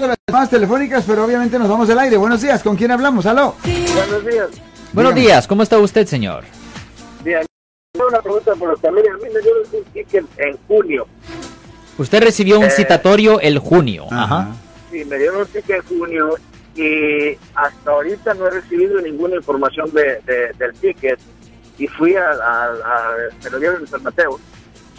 de 0.00 0.06
las 0.08 0.16
llamadas 0.26 0.50
telefónicas, 0.50 1.04
pero 1.06 1.24
obviamente 1.24 1.58
nos 1.58 1.68
vamos 1.68 1.88
al 1.90 1.98
aire. 1.98 2.16
Buenos 2.16 2.40
días, 2.42 2.62
¿con 2.62 2.76
quién 2.76 2.90
hablamos? 2.90 3.26
Aló. 3.26 3.54
Buenos 3.62 4.26
días. 4.26 4.48
Buenos 4.92 5.14
Dígame. 5.14 5.20
días, 5.20 5.46
¿cómo 5.46 5.62
está 5.62 5.78
usted, 5.78 6.06
señor? 6.06 6.44
Bien. 7.24 7.44
Tengo 7.92 8.08
una 8.08 8.20
pregunta 8.22 8.54
por 8.54 8.70
usted. 8.72 8.90
Mire, 8.90 9.08
a 9.10 9.14
mí 9.14 9.24
me 9.34 9.40
dieron 9.40 9.62
un 9.72 9.84
ticket 9.92 10.24
en 10.38 10.56
junio. 10.68 11.06
Usted 11.98 12.22
recibió 12.22 12.58
un 12.58 12.66
Eh. 12.66 12.70
citatorio 12.70 13.40
el 13.40 13.58
junio. 13.58 14.06
Ajá. 14.10 14.24
Ajá. 14.24 14.48
Sí, 14.90 15.04
me 15.04 15.16
dieron 15.18 15.40
un 15.40 15.46
ticket 15.46 15.76
en 15.90 15.98
junio 15.98 16.34
y 16.76 17.36
hasta 17.54 17.90
ahorita 17.90 18.34
no 18.34 18.46
he 18.46 18.50
recibido 18.50 19.00
ninguna 19.00 19.36
información 19.36 19.90
de, 19.92 20.20
de- 20.24 20.52
del 20.58 20.72
ticket. 20.74 21.18
Y 21.76 21.86
fui 21.88 22.14
a, 22.14 22.24
a, 22.30 22.64
a 22.66 23.10
me 23.44 23.50
lo 23.50 23.58
dieron 23.58 23.80
en 23.80 23.86
San 23.88 24.02
Mateo. 24.02 24.38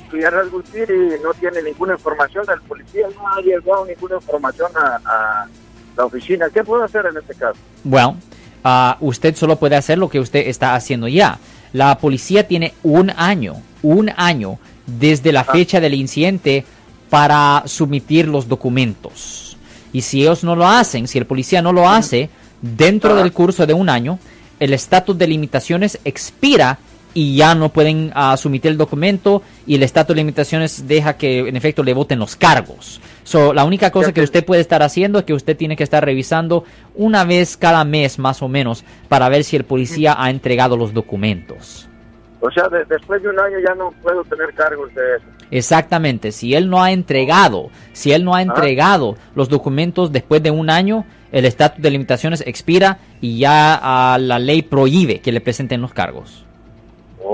Fui 0.09 0.23
a 0.23 0.29
Rasgutir 0.29 0.89
y 0.89 1.23
no 1.23 1.33
tiene 1.33 1.61
ninguna 1.61 1.93
información. 1.93 2.45
El 2.51 2.61
policía 2.61 3.07
no 3.15 3.27
ha 3.27 3.41
llegado 3.41 3.85
ninguna 3.85 4.15
información 4.15 4.71
a, 4.75 4.99
a 5.05 5.47
la 5.95 6.05
oficina. 6.05 6.47
¿Qué 6.53 6.63
puedo 6.63 6.83
hacer 6.83 7.05
en 7.05 7.17
este 7.17 7.35
caso? 7.35 7.59
Bueno, 7.83 8.17
ah, 8.63 8.97
usted 8.99 9.35
solo 9.35 9.57
puede 9.57 9.75
hacer 9.75 9.97
lo 9.97 10.09
que 10.09 10.19
usted 10.19 10.47
está 10.47 10.75
haciendo 10.75 11.07
ya. 11.07 11.37
La 11.73 11.97
policía 11.99 12.47
tiene 12.47 12.73
un 12.81 13.11
año, 13.11 13.55
un 13.83 14.11
año 14.15 14.57
desde 14.85 15.31
la 15.31 15.43
fecha 15.43 15.79
del 15.79 15.93
incidente 15.93 16.65
para 17.09 17.63
sumitir 17.65 18.27
los 18.27 18.47
documentos. 18.47 19.57
Y 19.93 20.01
si 20.01 20.21
ellos 20.21 20.43
no 20.43 20.55
lo 20.55 20.67
hacen, 20.67 21.07
si 21.07 21.17
el 21.17 21.25
policía 21.25 21.61
no 21.61 21.73
lo 21.73 21.89
hace 21.89 22.29
dentro 22.61 23.11
Ajá. 23.11 23.21
del 23.21 23.33
curso 23.33 23.65
de 23.65 23.73
un 23.73 23.89
año, 23.89 24.19
el 24.59 24.73
estatus 24.73 25.17
de 25.17 25.27
limitaciones 25.27 25.99
expira 26.03 26.79
y 27.13 27.35
ya 27.35 27.55
no 27.55 27.69
pueden 27.69 28.11
ah, 28.13 28.35
sumitir 28.37 28.71
el 28.71 28.77
documento 28.77 29.41
y 29.65 29.75
el 29.75 29.83
estatus 29.83 30.15
de 30.15 30.21
limitaciones 30.21 30.87
deja 30.87 31.17
que 31.17 31.39
en 31.39 31.55
efecto 31.55 31.83
le 31.83 31.93
voten 31.93 32.19
los 32.19 32.35
cargos. 32.35 33.01
So, 33.23 33.53
la 33.53 33.63
única 33.65 33.91
cosa 33.91 34.07
que 34.07 34.21
te- 34.21 34.25
usted 34.25 34.45
puede 34.45 34.61
estar 34.61 34.81
haciendo 34.83 35.19
es 35.19 35.25
que 35.25 35.33
usted 35.33 35.55
tiene 35.57 35.75
que 35.75 35.83
estar 35.83 36.03
revisando 36.03 36.63
una 36.95 37.23
vez 37.25 37.57
cada 37.57 37.83
mes 37.83 38.19
más 38.19 38.41
o 38.41 38.47
menos 38.47 38.83
para 39.07 39.29
ver 39.29 39.43
si 39.43 39.55
el 39.55 39.63
policía 39.65 40.15
ha 40.17 40.29
entregado 40.29 40.77
los 40.77 40.93
documentos. 40.93 41.87
O 42.41 42.49
sea, 42.51 42.69
de- 42.69 42.85
después 42.85 43.21
de 43.21 43.29
un 43.29 43.39
año 43.39 43.57
ya 43.67 43.75
no 43.75 43.91
puedo 44.01 44.23
tener 44.23 44.53
cargos 44.53 44.93
de 44.95 45.01
eso. 45.17 45.25
Exactamente, 45.51 46.31
si 46.31 46.53
él 46.53 46.69
no 46.69 46.81
ha 46.81 46.91
entregado, 46.91 47.69
si 47.91 48.11
él 48.13 48.23
no 48.23 48.33
ha 48.35 48.41
entregado 48.41 49.17
los 49.35 49.49
documentos 49.49 50.11
después 50.11 50.41
de 50.43 50.51
un 50.51 50.69
año, 50.69 51.05
el 51.31 51.45
estatus 51.45 51.81
de 51.81 51.89
limitaciones 51.91 52.43
expira 52.47 52.99
y 53.19 53.39
ya 53.39 53.77
ah, 53.81 54.17
la 54.19 54.39
ley 54.39 54.61
prohíbe 54.61 55.19
que 55.21 55.31
le 55.31 55.41
presenten 55.41 55.81
los 55.81 55.91
cargos. 55.93 56.45